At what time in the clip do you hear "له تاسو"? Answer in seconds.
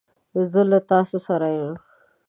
0.71-1.17